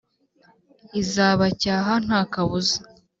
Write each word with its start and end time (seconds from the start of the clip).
Izabacyaha 1.01 1.93
nta 2.05 2.19
kabuza 2.33 2.77